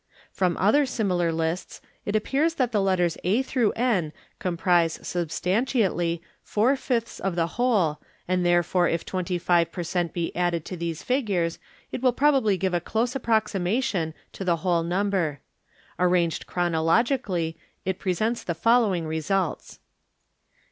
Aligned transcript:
From 0.31 0.57
other 0.57 0.87
similar 0.87 1.31
lists 1.31 1.79
it 2.07 2.15
appears 2.15 2.55
that 2.55 2.71
the 2.71 2.81
letters 2.81 3.19
A 3.23 3.45
N 3.75 4.11
comprise 4.39 4.99
substantiatly 5.03 6.23
four 6.41 6.75
fifths 6.75 7.19
of 7.19 7.35
the 7.35 7.45
whole 7.53 8.01
and 8.27 8.43
therefore 8.43 8.89
if 8.89 9.05
twenty 9.05 9.37
five 9.37 9.71
per 9.71 9.83
cent, 9.83 10.11
be 10.11 10.35
added 10.35 10.65
to 10.65 10.75
these 10.75 11.03
figures 11.03 11.59
it 11.91 12.01
will 12.01 12.13
probably 12.13 12.57
give 12.57 12.73
a 12.73 12.81
close 12.81 13.15
approximation 13.15 14.15
to 14.33 14.43
the 14.43 14.55
whole 14.65 14.81
num 14.81 15.11
ber. 15.11 15.39
Arranged 15.99 16.47
chronologically 16.47 17.55
it 17.85 17.99
presents 17.99 18.43
the 18.43 18.55
following 18.55 19.05
results. 19.05 19.77